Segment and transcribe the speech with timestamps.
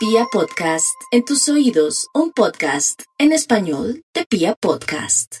[0.00, 5.40] Pia Podcast, en tus oídos, un podcast en español de Pia Podcast.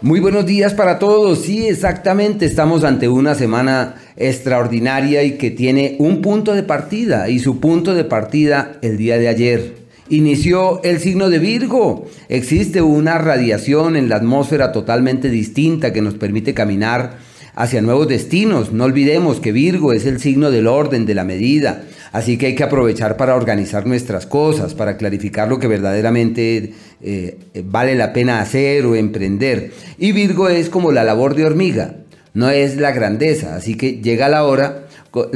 [0.00, 1.40] Muy buenos días para todos.
[1.40, 7.38] Sí, exactamente, estamos ante una semana extraordinaria y que tiene un punto de partida y
[7.38, 9.74] su punto de partida el día de ayer.
[10.08, 12.06] Inició el signo de Virgo.
[12.30, 17.18] Existe una radiación en la atmósfera totalmente distinta que nos permite caminar
[17.56, 18.72] hacia nuevos destinos.
[18.72, 21.82] No olvidemos que Virgo es el signo del orden, de la medida.
[22.12, 26.72] Así que hay que aprovechar para organizar nuestras cosas, para clarificar lo que verdaderamente
[27.02, 29.72] eh, vale la pena hacer o emprender.
[29.98, 31.96] Y Virgo es como la labor de hormiga,
[32.32, 33.56] no es la grandeza.
[33.56, 34.86] Así que llega la hora,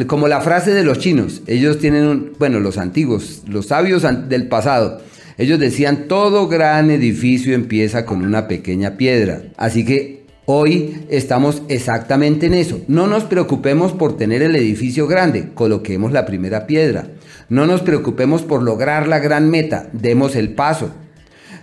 [0.06, 5.00] como la frase de los chinos, ellos tienen, bueno, los antiguos, los sabios del pasado.
[5.38, 9.42] Ellos decían, todo gran edificio empieza con una pequeña piedra.
[9.56, 10.19] Así que
[10.52, 12.80] Hoy estamos exactamente en eso.
[12.88, 17.06] No nos preocupemos por tener el edificio grande, coloquemos la primera piedra.
[17.48, 20.90] No nos preocupemos por lograr la gran meta, demos el paso.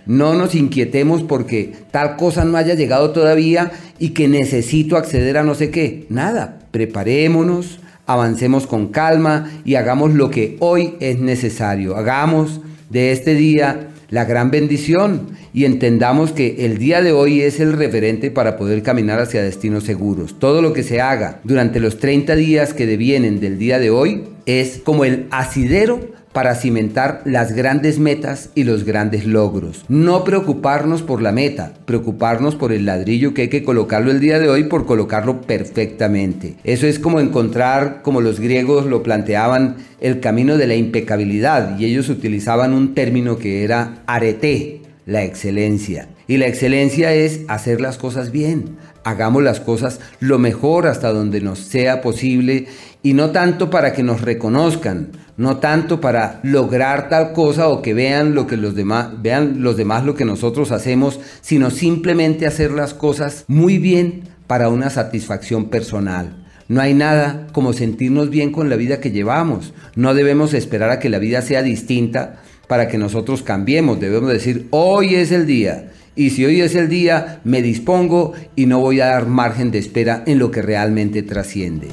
[0.06, 5.44] No nos inquietemos porque tal cosa no haya llegado todavía y que necesito acceder a
[5.44, 6.06] no sé qué.
[6.08, 11.94] Nada, preparémonos, avancemos con calma y hagamos lo que hoy es necesario.
[11.94, 17.60] Hagamos de este día la gran bendición y entendamos que el día de hoy es
[17.60, 20.38] el referente para poder caminar hacia destinos seguros.
[20.38, 24.24] Todo lo que se haga durante los 30 días que devienen del día de hoy
[24.48, 26.00] es como el asidero
[26.32, 29.84] para cimentar las grandes metas y los grandes logros.
[29.88, 34.38] No preocuparnos por la meta, preocuparnos por el ladrillo que hay que colocarlo el día
[34.38, 36.56] de hoy por colocarlo perfectamente.
[36.64, 41.84] Eso es como encontrar, como los griegos lo planteaban, el camino de la impecabilidad y
[41.84, 46.10] ellos utilizaban un término que era arete, la excelencia.
[46.26, 48.76] Y la excelencia es hacer las cosas bien.
[49.04, 52.66] Hagamos las cosas lo mejor hasta donde nos sea posible
[53.02, 57.94] y no tanto para que nos reconozcan, no tanto para lograr tal cosa o que
[57.94, 62.70] vean lo que los demás vean los demás lo que nosotros hacemos, sino simplemente hacer
[62.72, 66.44] las cosas muy bien para una satisfacción personal.
[66.68, 69.72] No hay nada como sentirnos bien con la vida que llevamos.
[69.94, 73.98] No debemos esperar a que la vida sea distinta para que nosotros cambiemos.
[73.98, 75.90] Debemos decir, hoy es el día.
[76.14, 79.78] Y si hoy es el día, me dispongo y no voy a dar margen de
[79.78, 81.88] espera en lo que realmente trasciende.